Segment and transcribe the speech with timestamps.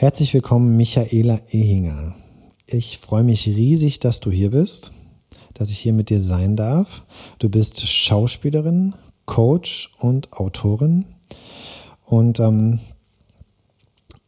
[0.00, 2.14] Herzlich willkommen, Michaela Ehinger.
[2.66, 4.92] Ich freue mich riesig, dass du hier bist,
[5.54, 7.04] dass ich hier mit dir sein darf.
[7.40, 8.94] Du bist Schauspielerin,
[9.26, 11.04] Coach und Autorin.
[12.06, 12.78] Und ähm,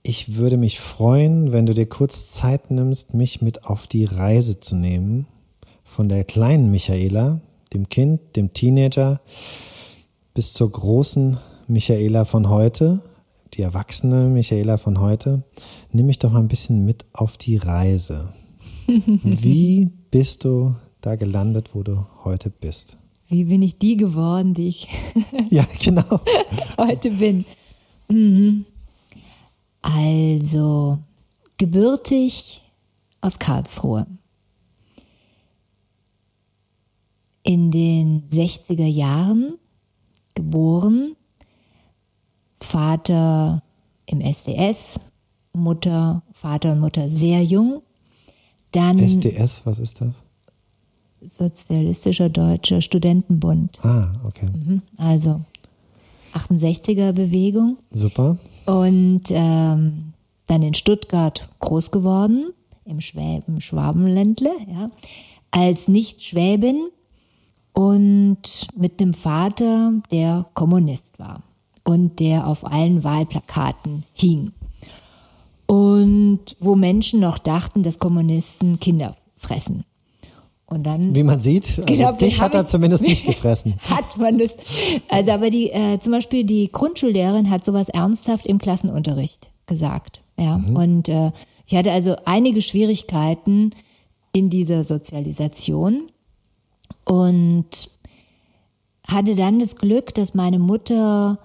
[0.02, 4.58] ich würde mich freuen, wenn du dir kurz Zeit nimmst, mich mit auf die Reise
[4.58, 5.28] zu nehmen.
[5.84, 7.42] Von der kleinen Michaela,
[7.72, 9.20] dem Kind, dem Teenager,
[10.34, 11.36] bis zur großen
[11.68, 13.04] Michaela von heute,
[13.54, 15.44] die erwachsene Michaela von heute.
[15.92, 18.32] Nimm mich doch mal ein bisschen mit auf die Reise.
[18.86, 22.96] Wie bist du da gelandet, wo du heute bist?
[23.28, 24.88] Wie bin ich die geworden, die ich
[25.50, 26.20] ja, genau.
[26.78, 27.44] heute bin?
[28.08, 28.66] Mhm.
[29.82, 30.98] Also,
[31.56, 32.62] gebürtig
[33.20, 34.06] aus Karlsruhe.
[37.42, 39.54] In den 60er Jahren
[40.34, 41.16] geboren,
[42.70, 43.64] Vater
[44.06, 45.00] im SDS,
[45.52, 47.82] Mutter, Vater und Mutter sehr jung.
[48.70, 50.22] Dann SDS, was ist das?
[51.20, 53.84] Sozialistischer Deutscher Studentenbund.
[53.84, 54.48] Ah, okay.
[54.98, 55.40] Also
[56.32, 57.78] 68er Bewegung.
[57.90, 58.38] Super.
[58.66, 60.12] Und ähm,
[60.46, 62.52] dann in Stuttgart groß geworden,
[62.84, 64.86] im Schwäben, Schwabenländle, ja,
[65.50, 66.88] als Nicht-Schwäbin
[67.72, 71.42] und mit einem Vater, der Kommunist war
[71.84, 74.52] und der auf allen Wahlplakaten hing.
[75.66, 79.84] Und wo Menschen noch dachten, dass Kommunisten Kinder fressen.
[80.66, 83.74] Und dann Wie man sieht, also Genau, dich hat er zumindest nicht gefressen.
[83.88, 84.56] hat man das.
[85.08, 90.22] Also aber die, äh, zum Beispiel die Grundschullehrerin hat sowas ernsthaft im Klassenunterricht gesagt.
[90.38, 90.60] Ja.
[90.74, 91.32] Und äh,
[91.66, 93.72] ich hatte also einige Schwierigkeiten
[94.32, 96.10] in dieser Sozialisation
[97.04, 97.90] und
[99.08, 101.40] hatte dann das Glück, dass meine Mutter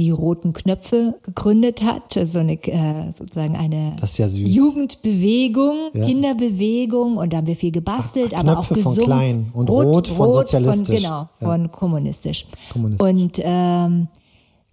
[0.00, 4.26] die roten Knöpfe gegründet hat, so eine äh, sozusagen eine ja.
[4.26, 6.04] Jugendbewegung, Ja.
[6.06, 9.16] Kinderbewegung und da haben wir viel gebastelt, Ach, aber auch Knöpfe von gesungen.
[9.18, 10.86] klein und rot von sozialistisch.
[10.86, 12.46] Von, genau, von kommunistisch.
[12.72, 13.08] Kommunistisch.
[13.08, 14.08] Und ähm,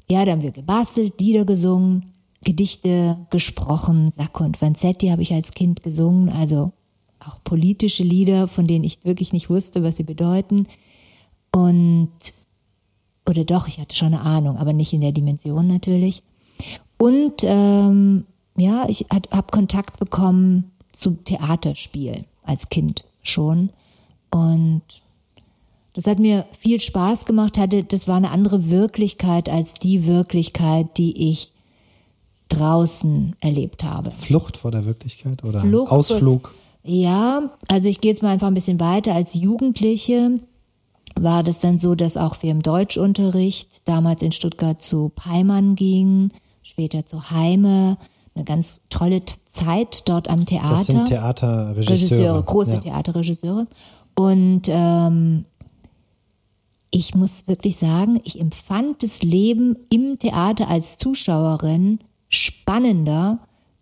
[0.09, 2.05] ja, da haben wir gebastelt, Lieder gesungen,
[2.43, 6.71] Gedichte gesprochen, Sacco und Vanzetti habe ich als Kind gesungen, also
[7.19, 10.67] auch politische Lieder, von denen ich wirklich nicht wusste, was sie bedeuten.
[11.51, 12.11] Und
[13.27, 16.23] oder doch, ich hatte schon eine Ahnung, aber nicht in der Dimension natürlich.
[16.97, 18.25] Und ähm,
[18.57, 23.69] ja, ich habe Kontakt bekommen zum Theaterspiel als Kind schon.
[24.31, 24.81] Und
[25.93, 30.97] das hat mir viel Spaß gemacht, hatte, das war eine andere Wirklichkeit als die Wirklichkeit,
[30.97, 31.51] die ich
[32.49, 34.11] draußen erlebt habe.
[34.11, 36.53] Flucht vor der Wirklichkeit oder Flucht- Ausflug?
[36.83, 39.13] Ja, also ich gehe jetzt mal einfach ein bisschen weiter.
[39.13, 40.39] Als Jugendliche
[41.23, 46.33] war das dann so, dass auch wir im Deutschunterricht damals in Stuttgart zu Peimann gingen,
[46.61, 47.97] später zu Heime.
[48.35, 50.69] Eine ganz tolle Zeit dort am Theater.
[50.69, 51.89] Das sind Theaterregisseure.
[51.89, 52.79] Regisseure, große ja.
[52.79, 53.67] Theaterregisseure.
[54.16, 55.45] Und ähm,
[56.91, 61.99] ich muss wirklich sagen, ich empfand das Leben im Theater als Zuschauerin
[62.29, 63.39] spannender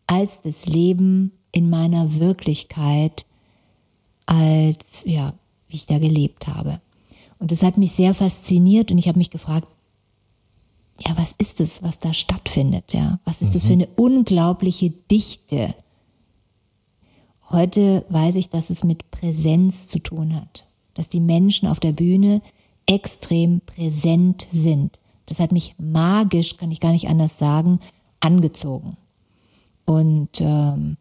[0.08, 3.26] als das Leben in meiner Wirklichkeit,
[4.26, 5.34] als ja,
[5.68, 6.80] wie ich da gelebt habe.
[7.46, 9.68] Und das hat mich sehr fasziniert und ich habe mich gefragt,
[11.06, 13.20] ja, was ist es, was da stattfindet, ja?
[13.24, 15.76] Was ist das für eine unglaubliche Dichte?
[17.52, 21.92] Heute weiß ich, dass es mit Präsenz zu tun hat, dass die Menschen auf der
[21.92, 22.42] Bühne
[22.88, 25.00] extrem präsent sind.
[25.28, 27.80] Das hat mich magisch, kann ich gar nicht anders sagen,
[28.22, 28.98] angezogen.
[29.86, 30.98] Und ähm,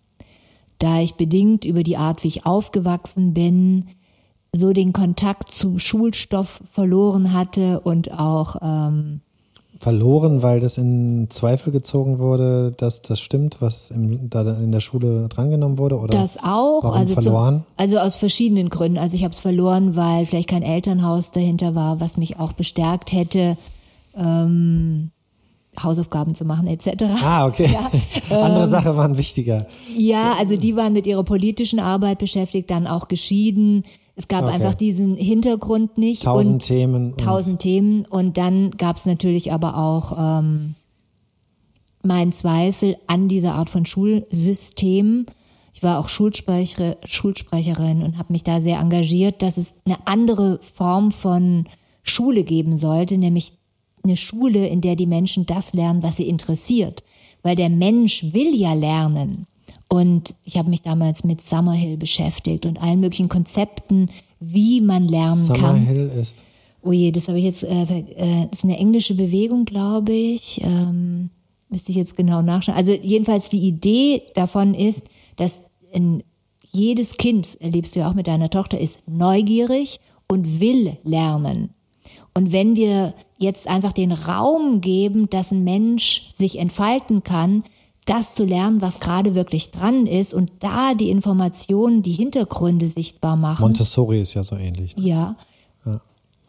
[0.79, 3.87] da ich bedingt über die Art, wie ich aufgewachsen bin,
[4.55, 9.21] so den Kontakt zu Schulstoff verloren hatte und auch ähm,
[9.81, 14.81] Verloren, weil das in Zweifel gezogen wurde, dass das stimmt, was im, da in der
[14.81, 15.99] Schule drangenommen wurde?
[15.99, 16.85] Oder Das auch.
[16.85, 17.57] Also, verloren?
[17.57, 18.97] Zum, also aus verschiedenen Gründen.
[18.97, 23.13] Also ich habe es verloren, weil vielleicht kein Elternhaus dahinter war, was mich auch bestärkt
[23.13, 23.59] hätte,
[24.17, 25.11] ähm,
[25.83, 27.05] Hausaufgaben zu machen etc.
[27.23, 27.77] Ah, okay.
[28.31, 29.67] ähm, Andere Sachen waren wichtiger.
[29.95, 33.85] Ja, also die waren mit ihrer politischen Arbeit beschäftigt, dann auch geschieden.
[34.17, 34.55] Es gab Okay.
[34.55, 36.23] einfach diesen Hintergrund nicht.
[36.23, 37.13] Tausend und Themen.
[37.13, 38.07] und- tausend Themen.
[38.07, 40.75] Und dann gab es natürlich aber auch ähm,
[42.03, 45.27] meinen Zweifel an dieser Art von Schulsystem.
[45.73, 50.61] Ich war auch Schulsprecher, Schulsprecherin und habe mich da sehr engagiert, dass es eine andere
[50.63, 51.65] Form von
[52.05, 53.55] Schule geben sollte, nämlich
[54.05, 57.03] eine Schule, in der die Menschen das lernen, was sie interessiert.
[57.43, 59.47] Weil der Mensch will ja lernen.
[59.89, 64.11] Und ich habe mich damals mit Summerhill beschäftigt und allen möglichen Konzepten,
[64.41, 65.85] wie man lernen kann.
[65.85, 66.45] Summerhill ist.
[66.83, 70.61] Oh je, das habe ich jetzt, äh, äh, das ist eine englische Bewegung, glaube ich.
[70.63, 71.31] Ähm,
[71.71, 72.77] müsste ich jetzt genau nachschauen.
[72.77, 76.23] Also jedenfalls die Idee davon ist, dass in
[76.63, 81.71] jedes Kind, erlebst du ja auch mit deiner Tochter, ist neugierig und will lernen.
[82.35, 87.63] Und wenn wir jetzt einfach den Raum geben, dass ein Mensch sich entfalten kann,
[88.07, 93.37] das zu lernen, was gerade wirklich dran ist und da die Informationen, die Hintergründe sichtbar
[93.37, 93.63] machen.
[93.63, 94.97] Montessori ist ja so ähnlich.
[94.97, 95.05] Ne?
[95.05, 95.37] Ja.
[95.87, 96.01] ja.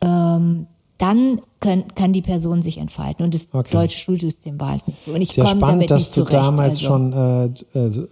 [0.01, 0.67] Ähm,
[0.97, 3.25] dann können, kann die Person sich entfalten.
[3.25, 3.69] Und das okay.
[3.71, 5.11] deutsche Schulsystem war halt nicht so.
[5.11, 6.85] Und ich Sehr komme spannend, damit dass nicht du zurecht, damals also.
[6.85, 7.45] schon äh,
[7.79, 8.07] äh,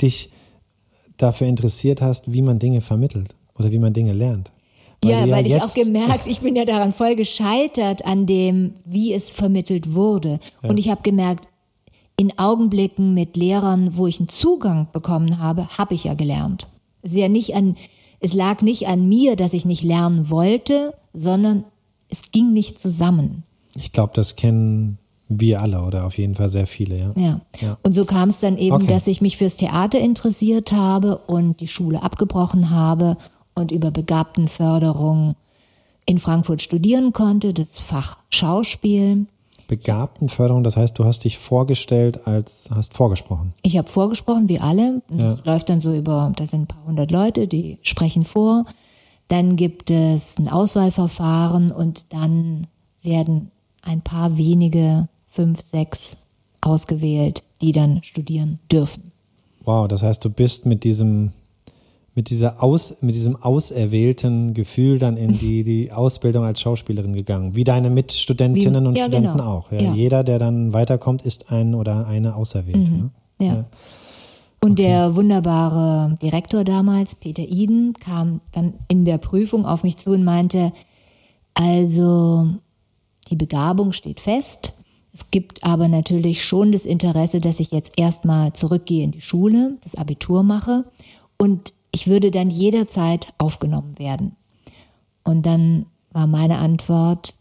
[0.00, 0.30] dich
[1.16, 4.52] dafür interessiert hast, wie man Dinge vermittelt oder wie man Dinge lernt.
[5.02, 9.12] Weil ja, weil ich auch gemerkt, ich bin ja daran voll gescheitert an dem, wie
[9.12, 10.40] es vermittelt wurde.
[10.62, 10.70] Ja.
[10.70, 11.46] Und ich habe gemerkt,
[12.18, 16.66] in Augenblicken mit Lehrern, wo ich einen Zugang bekommen habe, habe ich ja gelernt.
[17.00, 17.76] Es, ja nicht an,
[18.20, 21.64] es lag nicht an mir, dass ich nicht lernen wollte, sondern
[22.08, 23.44] es ging nicht zusammen.
[23.76, 24.98] Ich glaube, das kennen
[25.28, 27.12] wir alle oder auf jeden Fall sehr viele, ja.
[27.14, 27.40] Ja.
[27.60, 27.78] ja.
[27.84, 28.86] Und so kam es dann eben, okay.
[28.86, 33.16] dass ich mich fürs Theater interessiert habe und die Schule abgebrochen habe
[33.54, 35.36] und über Begabtenförderung
[36.06, 39.26] in Frankfurt studieren konnte, das Fach Schauspiel.
[39.68, 43.52] Begabtenförderung, das heißt, du hast dich vorgestellt als, hast vorgesprochen.
[43.62, 45.02] Ich habe vorgesprochen, wie alle.
[45.08, 45.52] Das ja.
[45.52, 48.64] läuft dann so über, da sind ein paar hundert Leute, die sprechen vor.
[49.28, 52.66] Dann gibt es ein Auswahlverfahren und dann
[53.02, 53.50] werden
[53.82, 56.16] ein paar wenige, fünf, sechs
[56.62, 59.12] ausgewählt, die dann studieren dürfen.
[59.64, 61.32] Wow, das heißt, du bist mit diesem
[62.18, 67.54] mit dieser Aus, mit diesem auserwählten Gefühl dann in die, die Ausbildung als Schauspielerin gegangen.
[67.54, 69.58] Wie deine Mitstudentinnen Wie, und ja, Studenten genau.
[69.58, 69.70] auch.
[69.70, 69.94] Ja, ja.
[69.94, 72.90] Jeder, der dann weiterkommt, ist ein oder eine Auserwählte.
[72.90, 73.10] Mhm.
[73.38, 73.66] Ne?
[74.60, 74.82] Und okay.
[74.82, 80.24] der wunderbare Direktor damals, Peter Iden, kam dann in der Prüfung auf mich zu und
[80.24, 80.72] meinte,
[81.54, 82.48] also
[83.30, 84.72] die Begabung steht fest.
[85.14, 89.78] Es gibt aber natürlich schon das Interesse, dass ich jetzt erstmal zurückgehe in die Schule,
[89.84, 90.84] das Abitur mache
[91.36, 94.36] und ich würde dann jederzeit aufgenommen werden.
[95.24, 97.34] Und dann war meine Antwort,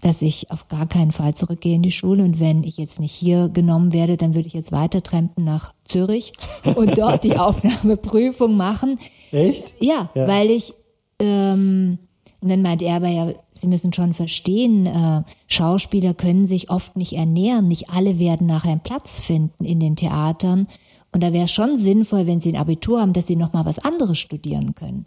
[0.00, 3.12] dass ich auf gar keinen Fall zurückgehe in die Schule und wenn ich jetzt nicht
[3.12, 6.32] hier genommen werde, dann würde ich jetzt weiter trampen nach Zürich
[6.74, 8.98] und dort die Aufnahmeprüfung machen.
[9.30, 9.72] Echt?
[9.78, 10.26] Ja, ja.
[10.26, 10.74] weil ich
[11.20, 11.98] ähm,
[12.40, 16.96] und dann meinte er aber ja, Sie müssen schon verstehen, äh, Schauspieler können sich oft
[16.96, 20.66] nicht ernähren, nicht alle werden nachher einen Platz finden in den Theatern.
[21.12, 23.64] Und da wäre es schon sinnvoll, wenn sie ein Abitur haben, dass sie noch mal
[23.64, 25.04] was anderes studieren können.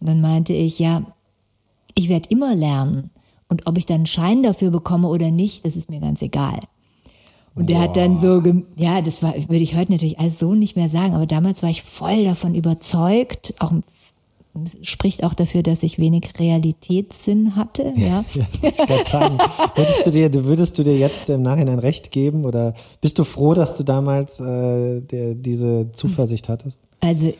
[0.00, 1.02] Und dann meinte ich, ja,
[1.94, 3.10] ich werde immer lernen.
[3.48, 6.60] Und ob ich dann einen Schein dafür bekomme oder nicht, das ist mir ganz egal.
[7.56, 8.42] Und der hat dann so,
[8.76, 11.70] ja, das war, würde ich heute natürlich alles so nicht mehr sagen, aber damals war
[11.70, 13.72] ich voll davon überzeugt, auch
[14.82, 17.92] spricht auch dafür, dass ich wenig Realitätssinn hatte.
[17.96, 19.38] Ja, ja ich sagen.
[19.76, 23.54] würdest du dir, würdest du dir jetzt im Nachhinein recht geben oder bist du froh,
[23.54, 26.80] dass du damals äh, der, diese Zuversicht hattest?
[27.00, 27.32] Also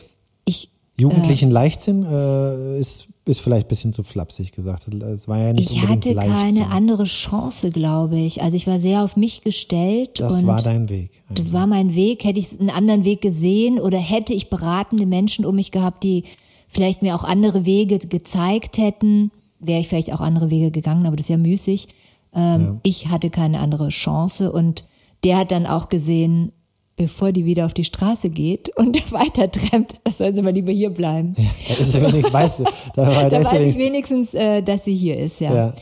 [0.45, 4.87] ich Jugendlichen äh, Leichtsinn äh, ist, ist vielleicht ein bisschen zu flapsig gesagt.
[4.93, 8.41] Es war ja nicht Ich hatte keine andere Chance, glaube ich.
[8.41, 10.19] Also ich war sehr auf mich gestellt.
[10.19, 11.11] Das war dein Weg.
[11.27, 11.45] Eigentlich.
[11.45, 12.23] Das war mein Weg.
[12.23, 16.23] Hätte ich einen anderen Weg gesehen oder hätte ich beratende Menschen um mich gehabt, die
[16.71, 21.15] vielleicht mir auch andere Wege gezeigt hätten, wäre ich vielleicht auch andere Wege gegangen, aber
[21.15, 21.87] das ist ja müßig.
[22.33, 22.79] Ähm, ja.
[22.83, 24.85] Ich hatte keine andere Chance und
[25.23, 26.51] der hat dann auch gesehen,
[26.95, 30.89] bevor die wieder auf die Straße geht und weiter trampt, soll sie mal lieber hier
[30.89, 31.35] bleiben.
[31.37, 32.63] Ja, da ist sie wenigstens, weißt du,
[32.95, 35.53] da, da, da weiß ich wenigstens, äh, dass sie hier ist, ja.
[35.53, 35.73] ja.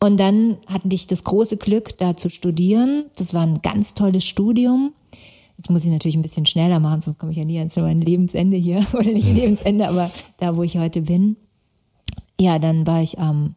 [0.00, 3.06] Und dann hatte ich das große Glück, da zu studieren.
[3.16, 4.92] Das war ein ganz tolles Studium.
[5.56, 8.00] Jetzt muss ich natürlich ein bisschen schneller machen, sonst komme ich ja nie ans mein
[8.00, 8.84] Lebensende hier.
[8.92, 11.36] Oder nicht Lebensende, aber da, wo ich heute bin.
[12.40, 13.54] Ja, dann war ich am, ähm,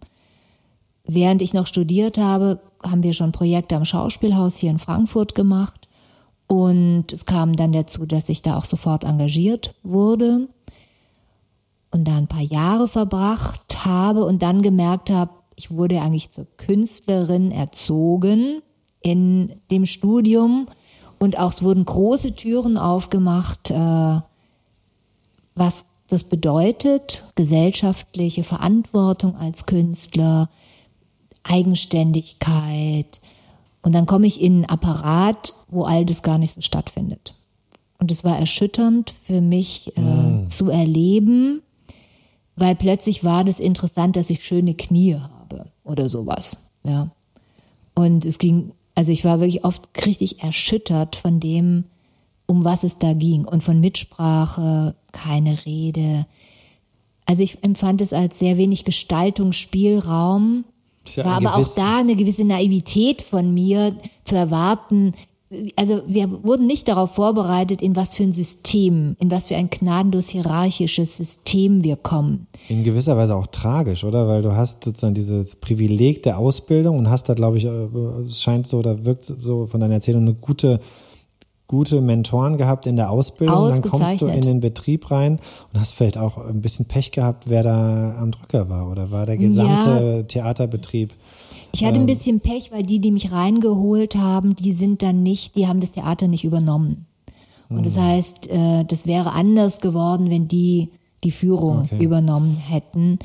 [1.05, 5.87] während ich noch studiert habe, haben wir schon Projekte am Schauspielhaus hier in Frankfurt gemacht.
[6.47, 10.47] Und es kam dann dazu, dass ich da auch sofort engagiert wurde
[11.91, 16.45] und da ein paar Jahre verbracht habe und dann gemerkt habe, ich wurde eigentlich zur
[16.57, 18.61] Künstlerin erzogen
[19.01, 20.67] in dem Studium
[21.19, 24.21] und auch es wurden große Türen aufgemacht, äh,
[25.55, 30.50] was das bedeutet, gesellschaftliche Verantwortung als Künstler,
[31.43, 33.19] Eigenständigkeit.
[33.81, 37.36] Und dann komme ich in einen Apparat, wo all das gar nicht so stattfindet.
[38.00, 40.50] Und es war erschütternd für mich äh, mm.
[40.50, 41.62] zu erleben,
[42.55, 46.59] weil plötzlich war das interessant, dass ich schöne Knie habe oder sowas.
[46.83, 47.09] Ja.
[47.95, 51.83] Und es ging also ich war wirklich oft richtig erschüttert von dem,
[52.47, 56.25] um was es da ging und von Mitsprache, keine Rede.
[57.27, 60.65] Also ich empfand es als sehr wenig Gestaltungsspielraum
[61.15, 65.13] ja war aber auch da eine gewisse Naivität von mir zu erwarten.
[65.77, 69.69] Also wir wurden nicht darauf vorbereitet, in was für ein System, in was für ein
[69.69, 72.47] gnadenlos hierarchisches System wir kommen.
[72.67, 74.27] In gewisser Weise auch tragisch, oder?
[74.27, 77.87] Weil du hast sozusagen dieses Privileg der Ausbildung und hast da, glaube ich, äh,
[78.25, 80.81] es scheint so oder wirkt so von deiner Erzählung eine gute,
[81.65, 83.69] gute Mentoren gehabt in der Ausbildung.
[83.69, 85.39] Dann kommst du in den Betrieb rein
[85.71, 89.25] und hast vielleicht auch ein bisschen Pech gehabt, wer da am Drücker war oder war
[89.25, 91.13] der gesamte Theaterbetrieb.
[91.74, 95.55] Ich hatte ein bisschen Pech, weil die, die mich reingeholt haben, die sind dann nicht,
[95.55, 97.05] die haben das Theater nicht übernommen.
[97.69, 100.89] Und das heißt, äh, das wäre anders geworden, wenn die
[101.24, 102.01] die Führung Okay.
[102.03, 103.19] übernommen hätten.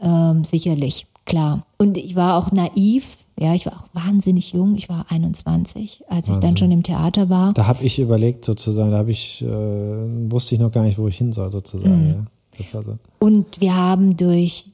[0.00, 1.66] Ähm, sicherlich, klar.
[1.78, 3.18] Und ich war auch naiv.
[3.38, 4.74] Ja, ich war auch wahnsinnig jung.
[4.74, 7.52] Ich war 21, als ich dann schon im Theater war.
[7.54, 9.46] Da habe ich überlegt sozusagen, da habe ich, äh,
[10.30, 12.08] wusste ich noch gar nicht, wo ich hin soll sozusagen.
[12.08, 12.24] Ja.
[12.58, 12.98] Das war so.
[13.20, 14.66] Und wir haben durch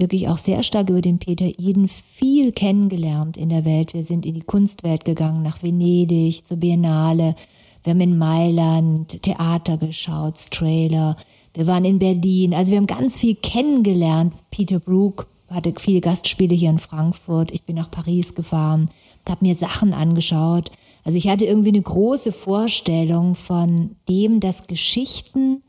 [0.00, 3.94] wirklich auch sehr stark über den Peter Eden viel kennengelernt in der Welt.
[3.94, 7.34] Wir sind in die Kunstwelt gegangen, nach Venedig, zur Biennale.
[7.82, 11.16] Wir haben in Mailand Theater geschaut, Trailer.
[11.54, 12.54] Wir waren in Berlin.
[12.54, 14.34] Also wir haben ganz viel kennengelernt.
[14.50, 17.50] Peter Brook hatte viele Gastspiele hier in Frankfurt.
[17.50, 18.90] Ich bin nach Paris gefahren,
[19.28, 20.70] habe mir Sachen angeschaut.
[21.04, 25.62] Also ich hatte irgendwie eine große Vorstellung von dem, dass Geschichten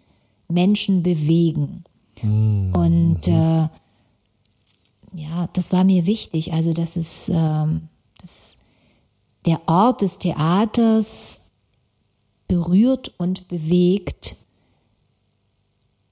[0.48, 1.84] Menschen bewegen.
[2.24, 3.68] Und äh,
[5.14, 6.54] ja, das war mir wichtig.
[6.54, 7.90] Also, dass es ähm,
[8.20, 8.58] dass
[9.46, 11.42] der Ort des Theaters
[12.48, 14.36] berührt und bewegt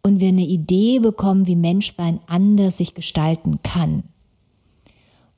[0.02, 4.04] und wir eine Idee bekommen, wie Menschsein anders sich gestalten kann.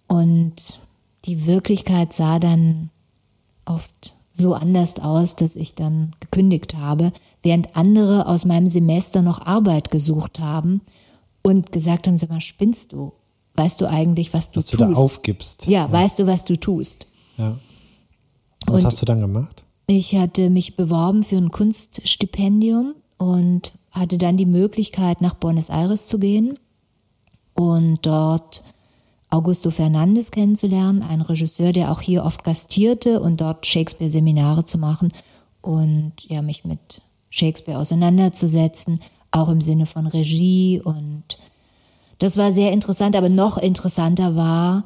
[0.07, 0.79] Und
[1.25, 2.89] die Wirklichkeit sah dann
[3.65, 9.45] oft so anders aus, dass ich dann gekündigt habe, während andere aus meinem Semester noch
[9.45, 10.81] Arbeit gesucht haben
[11.41, 13.13] und gesagt haben, sag mal, spinnst du?
[13.55, 14.79] Weißt du eigentlich, was du du tust?
[14.81, 15.67] da aufgibst.
[15.67, 17.07] ja, weißt du, was du tust?
[17.37, 17.57] Ja.
[18.67, 19.63] Was Und- hast du dann gemacht?
[19.87, 26.07] Ich hatte mich beworben für ein Kunststipendium und hatte dann die Möglichkeit, nach Buenos Aires
[26.07, 26.57] zu gehen
[27.55, 28.63] und dort
[29.29, 35.09] Augusto Fernandes kennenzulernen, ein Regisseur, der auch hier oft gastierte und dort Shakespeare-Seminare zu machen
[35.61, 38.99] und ja, mich mit Shakespeare auseinanderzusetzen,
[39.31, 41.23] auch im Sinne von Regie und
[42.21, 44.83] das war sehr interessant, aber noch interessanter war,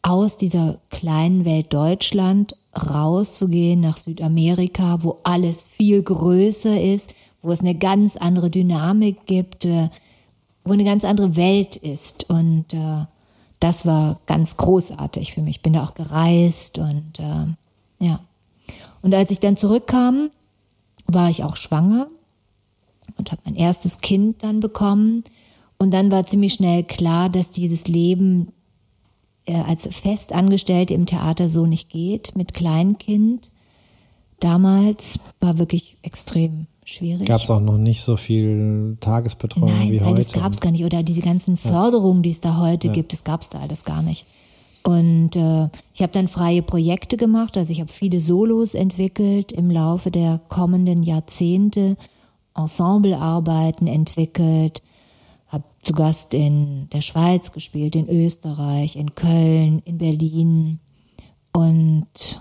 [0.00, 7.62] aus dieser kleinen Welt Deutschland rauszugehen nach Südamerika, wo alles viel größer ist, wo es
[7.62, 9.88] eine ganz andere Dynamik gibt, äh,
[10.64, 12.30] wo eine ganz andere Welt ist.
[12.30, 13.06] Und äh,
[13.58, 15.56] das war ganz großartig für mich.
[15.56, 17.46] Ich bin da auch gereist und äh,
[17.98, 18.20] ja.
[19.02, 20.30] Und als ich dann zurückkam,
[21.08, 22.06] war ich auch schwanger
[23.18, 25.24] und habe mein erstes Kind dann bekommen.
[25.78, 28.52] Und dann war ziemlich schnell klar, dass dieses Leben
[29.46, 33.50] äh, als Festangestellte im Theater so nicht geht, mit Kleinkind.
[34.40, 37.26] Damals war wirklich extrem schwierig.
[37.26, 40.22] Gab es auch noch nicht so viel Tagesbetreuung Nein, wie nein, heute.
[40.22, 40.84] das gab es gar nicht.
[40.84, 44.02] Oder diese ganzen Förderungen, die es da heute gibt, das gab es da alles gar
[44.02, 44.26] nicht.
[44.84, 49.70] Und äh, ich habe dann freie Projekte gemacht, also ich habe viele Solos entwickelt im
[49.70, 51.96] Laufe der kommenden Jahrzehnte,
[52.56, 54.82] Ensemblearbeiten entwickelt,
[55.82, 60.78] zu Gast in der Schweiz gespielt, in Österreich, in Köln, in Berlin
[61.52, 62.40] und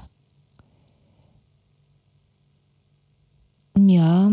[3.77, 4.31] ja,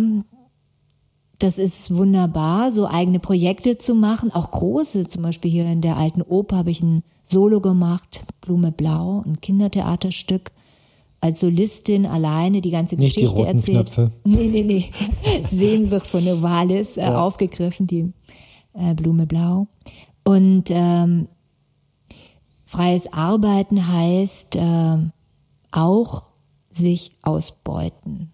[1.39, 5.07] das ist wunderbar, so eigene Projekte zu machen, auch große.
[5.09, 9.41] Zum Beispiel hier in der alten Oper habe ich ein Solo gemacht, Blume Blau, ein
[9.41, 10.53] Kindertheaterstück.
[11.21, 13.93] Als Solistin alleine die ganze Nicht die Geschichte roten erzählt.
[13.93, 14.13] Knöpfe.
[14.25, 14.91] Nee, nee, nee.
[15.49, 18.13] Sehnsucht von Novalis äh, aufgegriffen, die
[18.79, 19.67] äh, Blume Blau.
[20.25, 21.29] Und ähm,
[22.65, 25.13] freies Arbeiten heißt ähm,
[25.71, 26.25] auch
[26.71, 28.33] sich ausbeuten.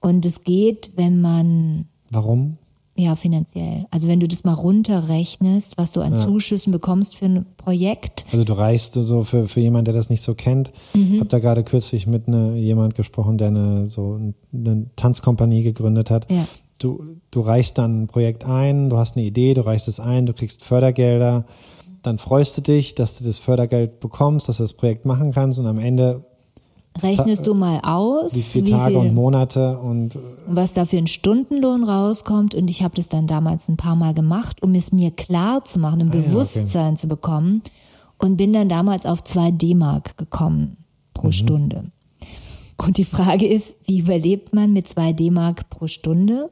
[0.00, 2.56] Und es geht, wenn man Warum?
[3.00, 3.86] ja, finanziell.
[3.90, 8.24] Also wenn du das mal runterrechnest, was du an Zuschüssen bekommst für ein Projekt.
[8.32, 10.72] Also du reichst so für, für jemanden, der das nicht so kennt.
[10.94, 11.20] Mhm.
[11.20, 14.20] Hab da gerade kürzlich mit ne, jemand gesprochen, der eine so
[14.52, 16.30] eine Tanzkompanie gegründet hat.
[16.30, 16.46] Ja.
[16.80, 20.26] Du, du reichst dann ein Projekt ein, du hast eine Idee, du reichst es ein,
[20.26, 21.44] du kriegst Fördergelder,
[22.02, 25.58] dann freust du dich, dass du das Fördergeld bekommst, dass du das Projekt machen kannst
[25.58, 26.24] und am Ende
[27.02, 30.18] Rechnest du mal aus, wie viele Tage und Monate und äh,
[30.48, 32.54] was da für ein Stundenlohn rauskommt.
[32.54, 35.78] Und ich habe das dann damals ein paar Mal gemacht, um es mir klar zu
[35.78, 36.28] machen, um Ah ja, okay.
[36.30, 37.62] Bewusstsein zu bekommen.
[38.18, 40.78] Und bin dann damals auf zwei D-Mark gekommen
[41.14, 41.32] pro Mhm.
[41.32, 41.84] Stunde.
[42.76, 46.50] Und die Frage ist, wie überlebt man mit zwei D-Mark pro Stunde?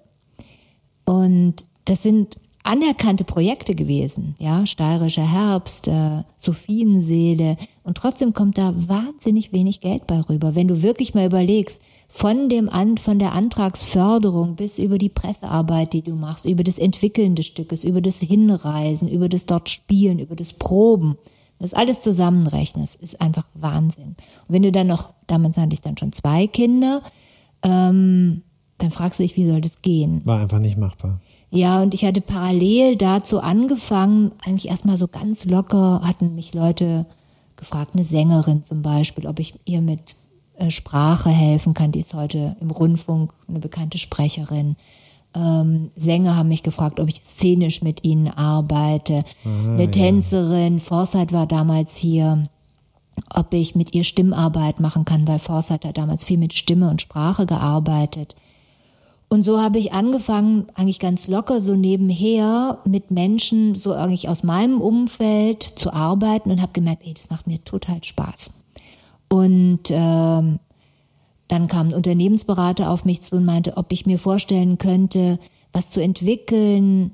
[1.08, 8.74] Und das sind anerkannte Projekte gewesen, ja, steirischer Herbst, äh, Sophienseele und trotzdem kommt da
[8.76, 10.54] wahnsinnig wenig Geld bei rüber.
[10.54, 15.94] Wenn du wirklich mal überlegst, von dem An von der Antragsförderung bis über die Pressearbeit,
[15.94, 20.18] die du machst, über das Entwickeln des Stückes, über das Hinreisen, über das dort Spielen,
[20.18, 21.16] über das Proben,
[21.58, 24.08] das alles zusammenrechnest, ist einfach Wahnsinn.
[24.46, 27.00] Und wenn du dann noch, damals hatte ich dann schon zwei Kinder,
[27.62, 28.42] ähm,
[28.78, 30.22] dann fragst du dich, wie soll das gehen?
[30.24, 31.20] War einfach nicht machbar.
[31.50, 37.06] Ja, und ich hatte parallel dazu angefangen, eigentlich erstmal so ganz locker, hatten mich Leute
[37.56, 40.14] gefragt, eine Sängerin zum Beispiel, ob ich ihr mit
[40.56, 41.92] äh, Sprache helfen kann.
[41.92, 44.76] Die ist heute im Rundfunk eine bekannte Sprecherin.
[45.34, 49.22] Ähm, Sänger haben mich gefragt, ob ich szenisch mit ihnen arbeite.
[49.44, 50.80] Aha, eine Tänzerin, ja.
[50.80, 52.48] Forsyth war damals hier,
[53.34, 57.02] ob ich mit ihr Stimmarbeit machen kann, weil Forsyth hat damals viel mit Stimme und
[57.02, 58.34] Sprache gearbeitet.
[59.30, 64.42] Und so habe ich angefangen, eigentlich ganz locker so nebenher mit Menschen so eigentlich aus
[64.42, 68.52] meinem Umfeld zu arbeiten und habe gemerkt, ey, das macht mir total Spaß.
[69.28, 70.58] Und ähm,
[71.48, 75.38] dann kam ein Unternehmensberater auf mich zu und meinte, ob ich mir vorstellen könnte,
[75.74, 77.12] was zu entwickeln,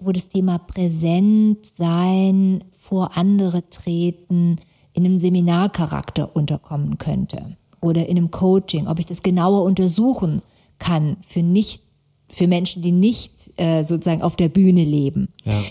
[0.00, 4.58] wo das Thema präsent sein, vor andere treten,
[4.94, 10.42] in einem Seminarcharakter unterkommen könnte oder in einem Coaching, ob ich das genauer untersuchen
[10.82, 11.82] kann für nicht
[12.28, 15.28] für Menschen, die nicht äh, sozusagen auf der Bühne leben.
[15.44, 15.62] Ja.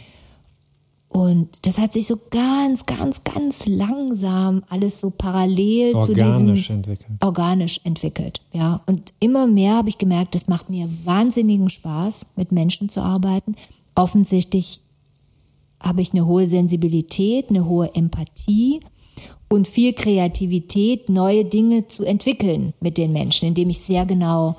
[1.10, 6.76] Und das hat sich so ganz, ganz, ganz langsam alles so parallel organisch zu diesem
[6.76, 7.10] entwickelt.
[7.20, 8.42] organisch entwickelt.
[8.54, 13.02] Ja, und immer mehr habe ich gemerkt, es macht mir wahnsinnigen Spaß, mit Menschen zu
[13.02, 13.56] arbeiten.
[13.94, 14.80] Offensichtlich
[15.82, 18.80] habe ich eine hohe Sensibilität, eine hohe Empathie
[19.50, 24.56] und viel Kreativität, neue Dinge zu entwickeln mit den Menschen, indem ich sehr genau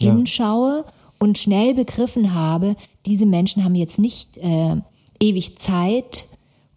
[0.00, 0.92] hinschaue ja.
[1.18, 2.76] und schnell begriffen habe,
[3.06, 4.76] diese Menschen haben jetzt nicht äh,
[5.20, 6.26] ewig Zeit,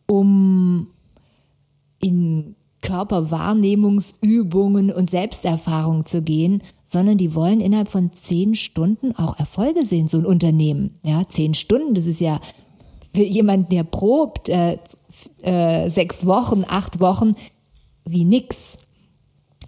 [0.06, 0.88] um
[2.00, 9.86] in Körperwahrnehmungsübungen und Selbsterfahrung zu gehen, sondern die wollen innerhalb von zehn Stunden auch Erfolge
[9.86, 11.00] sehen, so ein Unternehmen.
[11.02, 12.40] Ja, zehn Stunden, das ist ja
[13.16, 14.78] für jemanden, der probt, äh,
[15.42, 17.36] äh, sechs Wochen, acht Wochen,
[18.06, 18.78] wie nix.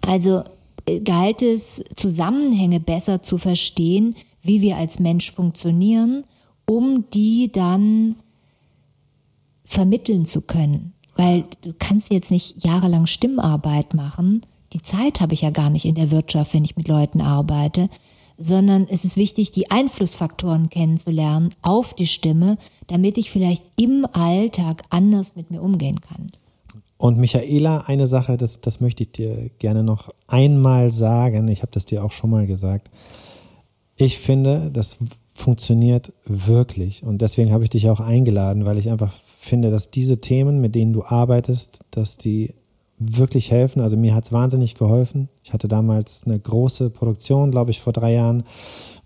[0.06, 0.42] Also
[1.04, 6.24] galt es, Zusammenhänge besser zu verstehen, wie wir als Mensch funktionieren,
[6.66, 8.16] um die dann
[9.64, 10.92] vermitteln zu können.
[11.16, 14.42] Weil du kannst jetzt nicht jahrelang Stimmarbeit machen.
[14.72, 17.88] Die Zeit habe ich ja gar nicht in der Wirtschaft, wenn ich mit Leuten arbeite,
[18.38, 24.82] sondern es ist wichtig, die Einflussfaktoren kennenzulernen auf die Stimme, damit ich vielleicht im Alltag
[24.90, 26.26] anders mit mir umgehen kann.
[26.98, 31.48] Und Michaela, eine Sache, das, das möchte ich dir gerne noch einmal sagen.
[31.48, 32.90] Ich habe das dir auch schon mal gesagt.
[33.96, 34.98] Ich finde, das
[35.34, 37.02] funktioniert wirklich.
[37.02, 40.74] Und deswegen habe ich dich auch eingeladen, weil ich einfach finde, dass diese Themen, mit
[40.74, 42.54] denen du arbeitest, dass die
[42.98, 43.82] wirklich helfen.
[43.82, 45.28] Also mir hat es wahnsinnig geholfen.
[45.44, 48.44] Ich hatte damals eine große Produktion, glaube ich, vor drei Jahren,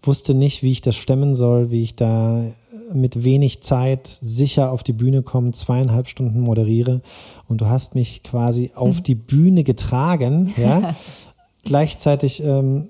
[0.02, 2.44] wusste nicht, wie ich das stemmen soll, wie ich da
[2.92, 7.02] mit wenig Zeit sicher auf die Bühne komme, zweieinhalb Stunden moderiere
[7.48, 9.02] und du hast mich quasi auf mhm.
[9.02, 10.96] die Bühne getragen, ja,
[11.64, 12.88] gleichzeitig ähm,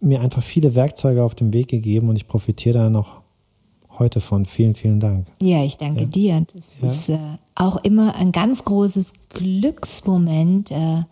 [0.00, 3.22] mir einfach viele Werkzeuge auf den Weg gegeben und ich profitiere da noch
[3.98, 4.46] heute von.
[4.46, 5.26] Vielen, vielen Dank.
[5.40, 6.06] Ja, ich danke ja.
[6.06, 6.46] dir.
[6.54, 6.88] Das ja.
[6.88, 11.02] ist äh, auch immer ein ganz großes Glücksmoment äh,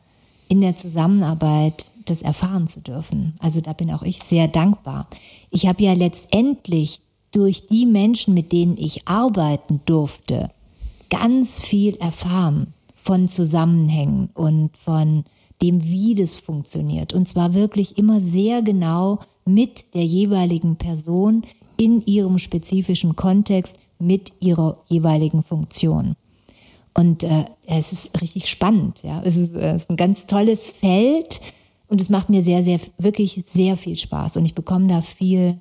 [0.49, 3.35] in der Zusammenarbeit, das erfahren zu dürfen.
[3.39, 5.09] Also da bin auch ich sehr dankbar.
[5.51, 7.01] Ich habe ja letztendlich
[7.33, 10.51] durch die Menschen, mit denen ich arbeiten durfte,
[11.11, 15.25] ganz viel erfahren von Zusammenhängen und von
[15.63, 17.13] dem, wie das funktioniert.
[17.13, 21.45] Und zwar wirklich immer sehr genau mit der jeweiligen Person
[21.77, 26.17] in ihrem spezifischen Kontext, mit ihrer jeweiligen Funktion.
[26.95, 29.03] Und äh, es ist richtig spannend.
[29.03, 31.41] Ja, es ist, es ist ein ganz tolles Feld
[31.89, 34.37] und es macht mir sehr, sehr, wirklich sehr viel Spaß.
[34.37, 35.59] Und ich bekomme da viel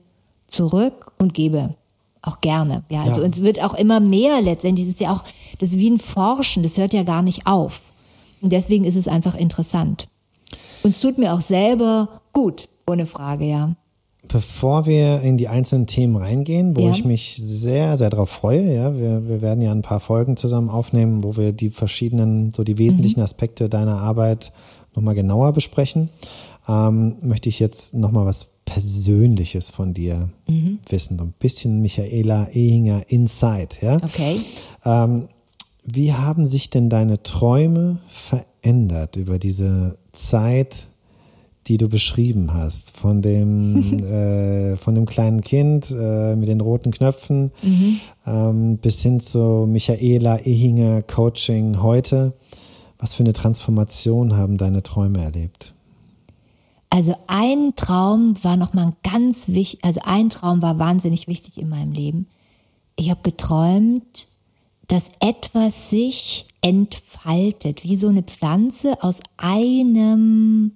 [0.50, 1.76] zurück und gebe
[2.22, 2.84] auch gerne.
[2.90, 3.28] Ja, also ja.
[3.28, 4.88] uns wird auch immer mehr letztendlich.
[4.88, 5.24] Das ist ja auch,
[5.60, 7.82] das ist wie ein Forschen, das hört ja gar nicht auf.
[8.42, 10.08] Und deswegen ist es einfach interessant.
[10.84, 13.76] Und es tut mir auch selber gut, ohne Frage, ja.
[14.28, 16.92] Bevor wir in die einzelnen Themen reingehen, wo ja.
[16.92, 20.70] ich mich sehr, sehr darauf freue, ja, wir, wir werden ja ein paar Folgen zusammen
[20.70, 23.24] aufnehmen, wo wir die verschiedenen, so die wesentlichen mhm.
[23.24, 24.52] Aspekte deiner Arbeit
[24.94, 26.10] nochmal genauer besprechen,
[26.68, 30.80] ähm, möchte ich jetzt nochmal was Persönliches von dir mhm.
[30.88, 31.18] wissen.
[31.18, 33.96] So ein bisschen Michaela Ehinger Inside, ja?
[33.98, 34.42] Okay.
[34.86, 35.28] Ähm,
[35.84, 40.88] wie haben sich denn deine Träume verändert über diese Zeit,
[41.66, 46.92] die du beschrieben hast, von dem, äh, von dem kleinen Kind äh, mit den roten
[46.92, 48.00] Knöpfen Mhm.
[48.28, 52.34] ähm, bis hin zu Michaela Ehinger Coaching heute.
[53.00, 55.74] Was für eine Transformation haben deine Träume erlebt?
[56.90, 61.92] Also ein Traum war nochmal ganz wichtig, also ein Traum war wahnsinnig wichtig in meinem
[61.92, 62.28] Leben.
[62.96, 64.28] Ich habe geträumt,
[64.88, 70.72] dass etwas sich entfaltet, wie so eine Pflanze aus einem,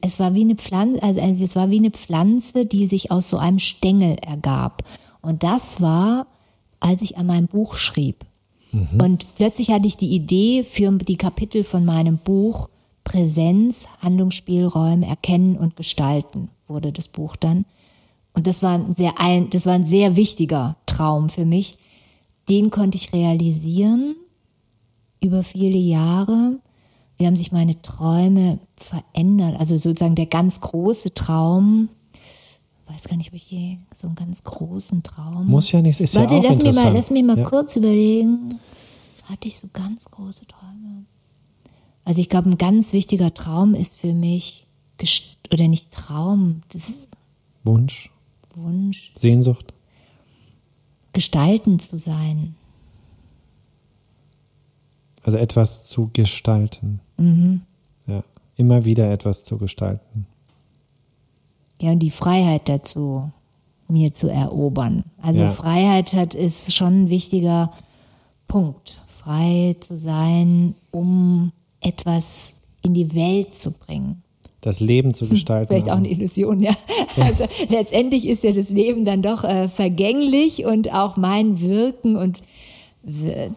[0.00, 3.28] es war wie eine Pflanze, also ein- es war wie eine Pflanze, die sich aus
[3.28, 4.84] so einem Stängel ergab.
[5.20, 6.26] Und das war,
[6.80, 8.24] als ich an meinem Buch schrieb.
[8.98, 12.68] Und plötzlich hatte ich die Idee für die Kapitel von meinem Buch
[13.04, 17.64] Präsenz, Handlungsspielräume, Erkennen und Gestalten wurde das Buch dann.
[18.32, 21.78] Und das war ein sehr ein, das war ein sehr wichtiger Traum für mich.
[22.48, 24.16] Den konnte ich realisieren
[25.20, 26.58] über viele Jahre.
[27.16, 29.58] Wie haben sich meine Träume verändert?
[29.58, 31.88] Also sozusagen der ganz große Traum.
[32.86, 35.46] Ich weiß gar nicht, ob ich je so einen ganz großen Traum.
[35.46, 36.96] Muss ja nicht, ist Warte, ja auch lass, mir mal, interessant.
[36.96, 37.44] lass mir mal ja.
[37.44, 38.60] kurz überlegen.
[39.24, 41.06] Hatte ich so ganz große Träume?
[42.04, 44.66] Also ich glaube, ein ganz wichtiger Traum ist für mich,
[45.52, 47.06] oder nicht Traum, das
[47.64, 48.10] Wunsch,
[48.54, 49.72] Wunsch, Sehnsucht.
[51.12, 52.54] gestalten zu sein.
[55.22, 57.00] Also etwas zu gestalten.
[57.16, 57.62] Mhm.
[58.06, 58.22] Ja.
[58.56, 60.26] Immer wieder etwas zu gestalten.
[61.80, 63.30] Ja, und die Freiheit dazu,
[63.88, 65.04] mir zu erobern.
[65.20, 65.50] Also Ja.
[65.50, 67.72] Freiheit hat, ist schon ein wichtiger
[68.48, 68.98] Punkt.
[69.08, 71.52] Frei zu sein, um
[71.84, 74.22] etwas in die Welt zu bringen.
[74.60, 75.68] Das Leben zu gestalten.
[75.68, 76.72] Vielleicht auch eine Illusion, ja.
[77.18, 82.42] Also letztendlich ist ja das Leben dann doch äh, vergänglich und auch mein Wirken und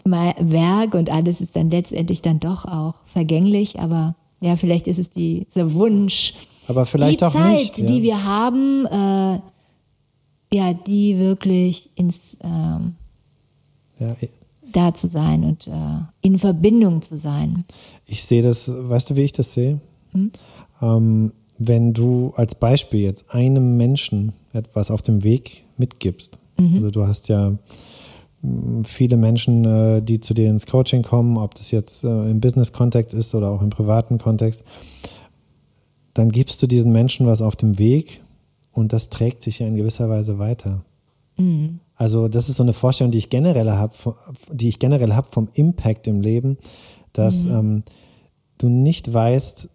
[0.04, 3.80] mein Werk und alles ist dann letztendlich dann doch auch vergänglich.
[3.80, 6.34] Aber ja, vielleicht ist es die, dieser Wunsch,
[6.68, 7.78] Aber vielleicht die auch Zeit, nicht.
[7.78, 7.86] ja.
[7.86, 9.40] die wir haben, äh,
[10.54, 12.96] ja, die wirklich ins ähm,
[14.00, 14.16] ja,
[14.72, 15.72] da zu sein und äh,
[16.22, 17.66] in Verbindung zu sein.
[18.06, 19.80] ich sehe das, weißt du, wie ich das sehe?
[20.12, 20.32] Hm?
[20.82, 26.76] Ähm, wenn du als Beispiel jetzt einem Menschen etwas auf dem Weg mitgibst, Mhm.
[26.78, 27.54] also du hast ja
[28.42, 32.42] mh, viele Menschen, äh, die zu dir ins Coaching kommen, ob das jetzt äh, im
[32.42, 34.64] Business-Kontext ist oder auch im privaten Kontext,
[36.16, 38.22] dann gibst du diesen Menschen was auf dem Weg
[38.72, 40.84] und das trägt sich ja in gewisser Weise weiter.
[41.98, 43.94] Also das ist so eine Vorstellung, die ich generell habe,
[44.52, 46.58] die ich generell habe vom Impact im Leben,
[47.12, 47.84] dass ähm,
[48.60, 49.70] du nicht weißt,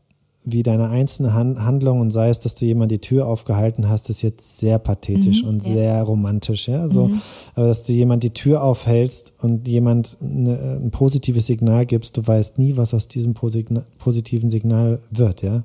[0.45, 4.11] wie deine einzelne Han Handlung und sei es, dass du jemand die Tür aufgehalten hast,
[4.11, 5.73] ist jetzt sehr pathetisch und ja.
[5.73, 6.89] sehr romantisch, ja.
[6.89, 7.13] So,
[7.55, 12.27] aber dass du jemand die Tür aufhältst und jemand eine, ein positives Signal gibst, du
[12.27, 15.63] weißt nie, was aus diesem positiven Signal wird, ja.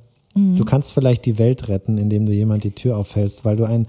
[0.56, 3.88] Du kannst vielleicht die Welt retten, indem du jemand die Tür aufhältst, weil du ein,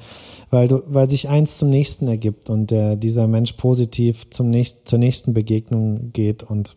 [0.50, 4.86] weil du, weil sich eins zum nächsten ergibt und der, dieser Mensch positiv zum nächsten,
[4.86, 6.76] zur nächsten Begegnung geht und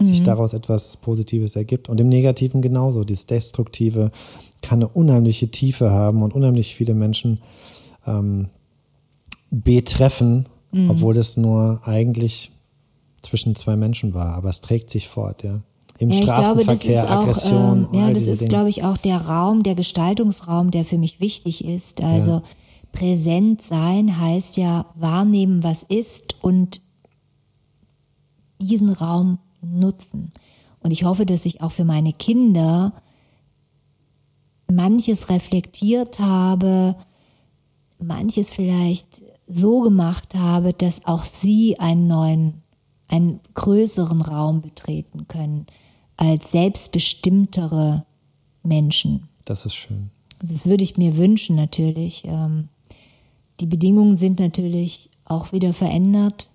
[0.00, 1.88] sich daraus etwas Positives ergibt.
[1.88, 3.02] Und im Negativen genauso.
[3.02, 4.12] Dieses Destruktive
[4.62, 7.40] kann eine unheimliche Tiefe haben und unheimlich viele Menschen
[8.06, 8.48] ähm,
[9.50, 10.46] betreffen,
[10.88, 12.52] obwohl es nur eigentlich
[13.22, 14.34] zwischen zwei Menschen war.
[14.34, 15.60] Aber es trägt sich fort, ja.
[15.98, 17.88] Im Ja, ich glaube, das Straßenverkehr, ist auch, Aggression.
[17.92, 18.48] ähm, ja, das ist, Dinge.
[18.50, 22.02] glaube ich, auch der Raum, der Gestaltungsraum, der für mich wichtig ist.
[22.02, 22.42] Also Ja.
[22.92, 26.80] präsent sein heißt ja wahrnehmen, was ist und
[28.60, 30.32] diesen Raum nutzen.
[30.80, 32.92] Und ich hoffe, dass ich auch für meine Kinder
[34.70, 36.94] manches reflektiert habe,
[37.98, 42.62] manches vielleicht so gemacht habe, dass auch sie einen neuen,
[43.08, 45.66] einen größeren Raum betreten können
[46.18, 48.04] als selbstbestimmtere
[48.62, 49.28] Menschen.
[49.46, 50.10] Das ist schön.
[50.42, 52.24] Das würde ich mir wünschen natürlich.
[52.26, 52.68] Ähm,
[53.60, 56.50] Die Bedingungen sind natürlich auch wieder verändert.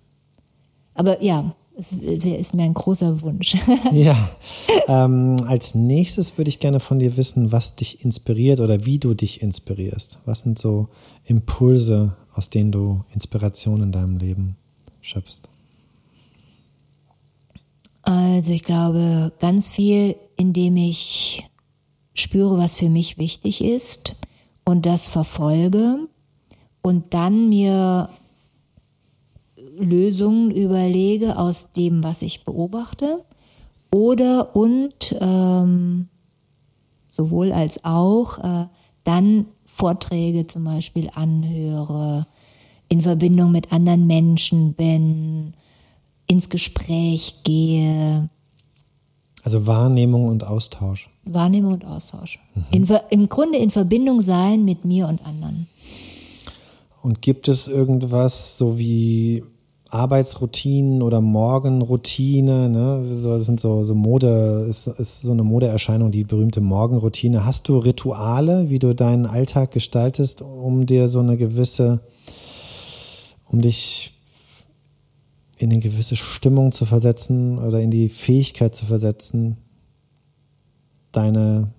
[0.94, 3.56] Aber ja, es ist mir ein großer Wunsch.
[3.92, 4.16] Ja.
[4.88, 9.14] Ähm, als nächstes würde ich gerne von dir wissen, was dich inspiriert oder wie du
[9.14, 10.20] dich inspirierst.
[10.26, 10.90] Was sind so
[11.26, 14.56] Impulse, aus denen du Inspiration in deinem Leben
[15.02, 15.50] schöpfst?
[18.04, 21.50] Also ich glaube ganz viel, indem ich
[22.14, 24.16] spüre, was für mich wichtig ist
[24.66, 26.08] und das verfolge
[26.82, 28.10] und dann mir
[29.78, 33.24] Lösungen überlege aus dem, was ich beobachte
[33.90, 36.10] oder und ähm,
[37.10, 38.68] sowohl als auch äh,
[39.04, 42.28] dann Vorträge zum Beispiel anhöre,
[42.90, 45.54] in Verbindung mit anderen Menschen bin,
[46.28, 48.30] ins Gespräch gehe.
[49.44, 51.10] Also Wahrnehmung und Austausch.
[51.26, 52.40] Wahrnehmung und Austausch.
[52.72, 55.68] In, Ver- Im Grunde in Verbindung sein mit mir und anderen.
[57.02, 59.44] Und gibt es irgendwas so wie
[59.90, 62.70] Arbeitsroutinen oder Morgenroutine?
[62.70, 63.14] Ne?
[63.14, 67.46] So, das sind so, so Mode, ist, ist so eine Modeerscheinung, die berühmte Morgenroutine.
[67.46, 72.00] Hast du Rituale, wie du deinen Alltag gestaltest, um dir so eine gewisse,
[73.50, 74.13] um dich
[75.58, 79.58] in eine gewisse Stimmung zu versetzen oder in die Fähigkeit zu versetzen,
[81.12, 81.74] deine,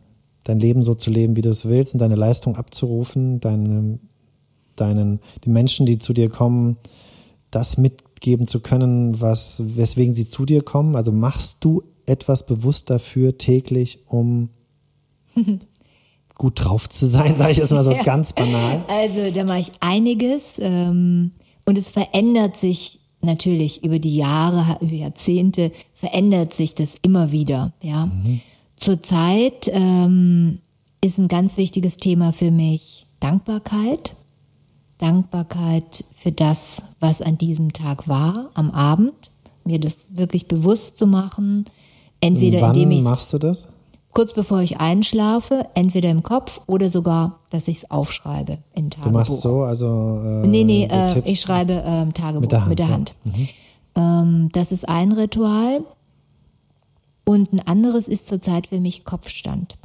[0.44, 3.98] dein Leben so zu leben, wie du es willst und deine Leistung abzurufen, deine
[4.76, 6.76] deinen, den Menschen, die zu dir kommen,
[7.50, 10.96] das mitgeben zu können, was, weswegen sie zu dir kommen?
[10.96, 14.50] Also machst du etwas bewusst dafür täglich, um
[16.34, 18.02] gut drauf zu sein, sage ich jetzt mal so Ja.
[18.02, 18.84] ganz banal.
[18.88, 21.32] Also da mache ich einiges ähm,
[21.64, 27.72] und es verändert sich natürlich über die Jahre, über Jahrzehnte verändert sich das immer wieder.
[27.82, 28.08] Ja,
[28.76, 30.60] zurzeit ähm,
[31.00, 34.14] ist ein ganz wichtiges Thema für mich Dankbarkeit.
[34.98, 39.30] Dankbarkeit für das, was an diesem Tag war, am Abend,
[39.64, 41.64] mir das wirklich bewusst zu machen,
[42.20, 43.68] entweder Wann indem ich machst du das?
[44.14, 48.96] Kurz bevor ich einschlafe, entweder im Kopf oder sogar, dass ich es aufschreibe in Du
[48.96, 49.12] Tagebuch.
[49.12, 53.14] machst so, also äh, Nee, nee, du äh, ich schreibe ähm, Tagebuch Mit der Hand,
[53.24, 53.32] ja.
[53.32, 53.48] Mhm.
[53.96, 55.82] Ähm, das ist ein Ritual.
[57.26, 59.78] Und ein anderes ist zurzeit für mich Kopfstand.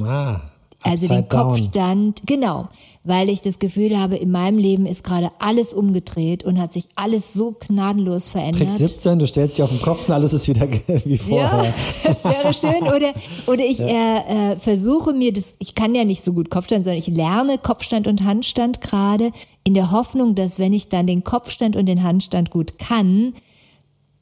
[0.00, 0.40] Ah,
[0.84, 1.48] Also upside den down.
[1.48, 2.68] Kopfstand, genau,
[3.04, 6.88] weil ich das Gefühl habe, in meinem Leben ist gerade alles umgedreht und hat sich
[6.94, 8.68] alles so gnadenlos verändert.
[8.68, 10.68] Trick 17, du stellst dich auf den Kopf und alles ist wieder
[11.04, 11.64] wie vorher.
[11.64, 12.82] Ja, das wäre schön.
[12.84, 13.12] Oder,
[13.46, 16.98] oder ich äh, äh, versuche mir das, ich kann ja nicht so gut Kopfstand, sondern
[16.98, 19.32] ich lerne Kopfstand und Handstand gerade
[19.64, 23.34] in der Hoffnung, dass wenn ich dann den Kopfstand und den Handstand gut kann,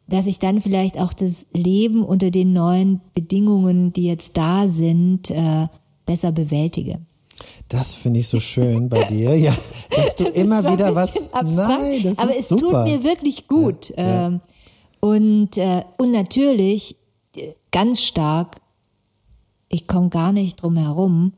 [0.09, 5.31] dass ich dann vielleicht auch das Leben unter den neuen Bedingungen, die jetzt da sind,
[5.31, 5.68] äh,
[6.06, 7.00] besser bewältige.
[7.68, 9.56] Das finde ich so schön bei dir, ja,
[9.90, 11.32] dass du Das immer wieder was.
[11.32, 12.84] abstrakt, Nein, das aber ist es super.
[12.84, 13.90] tut mir wirklich gut.
[13.96, 14.40] Ja, Ähm,
[15.00, 16.96] und, äh, und natürlich
[17.36, 18.56] äh, ganz stark,
[19.68, 21.32] ich komme gar nicht drum herum,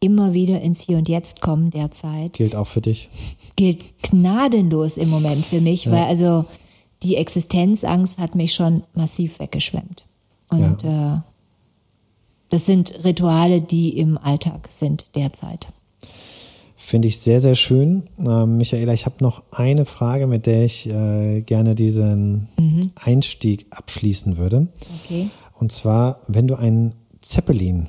[0.00, 2.34] immer wieder ins Hier und Jetzt kommen derzeit.
[2.34, 3.08] Gilt auch für dich.
[3.56, 6.44] Gilt gnadenlos im Moment für mich, weil also
[7.02, 10.06] die Existenzangst hat mich schon massiv weggeschwemmt.
[10.48, 11.18] Und äh,
[12.52, 15.68] das sind Rituale, die im Alltag sind derzeit.
[16.76, 18.02] Finde ich sehr, sehr schön.
[18.18, 22.48] Ähm, Michaela, ich habe noch eine Frage, mit der ich äh, gerne diesen
[22.94, 24.68] Einstieg abschließen würde.
[25.02, 25.30] Okay.
[25.58, 27.86] Und zwar, wenn du einen Zeppelin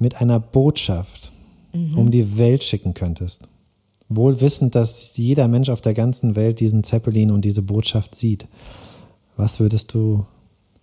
[0.00, 1.30] mit einer Botschaft
[1.72, 3.42] um die Welt schicken könntest,
[4.08, 8.48] wohl wissend, dass jeder Mensch auf der ganzen Welt diesen Zeppelin und diese Botschaft sieht,
[9.36, 10.26] was würdest du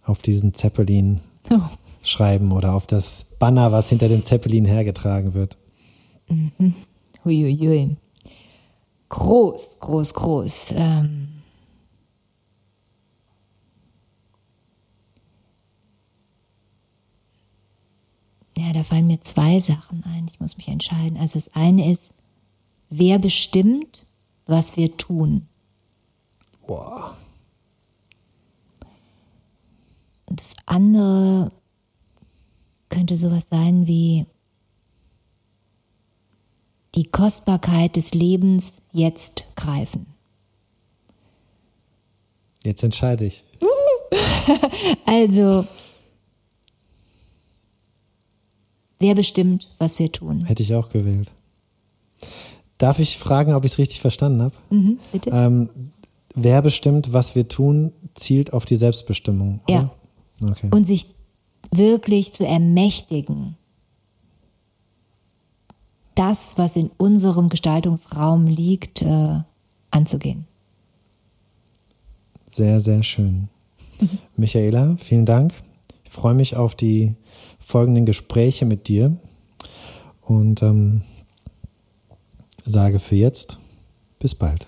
[0.05, 1.19] auf diesen Zeppelin
[1.51, 1.61] Oh.
[2.03, 5.57] Schreiben oder auf das Banner, was hinter dem Zeppelin hergetragen wird?
[7.25, 7.97] Huiuiui.
[9.09, 10.67] Groß, groß, groß.
[10.75, 11.27] Ähm
[18.57, 20.27] ja, da fallen mir zwei Sachen ein.
[20.31, 21.17] Ich muss mich entscheiden.
[21.17, 22.13] Also das eine ist,
[22.89, 24.05] wer bestimmt,
[24.45, 25.47] was wir tun?
[26.67, 27.17] Boah.
[30.27, 31.51] Und das andere
[32.89, 34.25] könnte sowas sein wie
[36.95, 40.07] die Kostbarkeit des Lebens jetzt greifen.
[42.63, 43.43] Jetzt entscheide ich.
[45.05, 45.65] Also,
[48.97, 50.45] wer bestimmt, was wir tun?
[50.45, 51.31] Hätte ich auch gewählt.
[52.79, 54.55] Darf ich fragen, ob ich es richtig verstanden habe?
[54.71, 55.29] Mhm, bitte?
[55.29, 55.69] Ähm,
[56.33, 59.61] wer bestimmt, was wir tun, zielt auf die Selbstbestimmung.
[59.67, 59.91] Ja.
[60.41, 60.51] Oder?
[60.51, 60.69] Okay.
[60.71, 61.07] Und sich
[61.71, 63.55] wirklich zu ermächtigen,
[66.15, 69.39] das, was in unserem Gestaltungsraum liegt, äh,
[69.91, 70.45] anzugehen.
[72.49, 73.47] Sehr, sehr schön.
[74.35, 75.53] Michaela, vielen Dank.
[76.03, 77.15] Ich freue mich auf die
[77.59, 79.15] folgenden Gespräche mit dir
[80.21, 81.03] und ähm,
[82.65, 83.59] sage für jetzt
[84.17, 84.67] bis bald.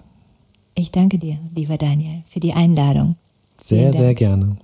[0.75, 3.15] Ich danke dir, lieber Daniel, für die Einladung.
[3.57, 4.57] Sehr, sehr gerne.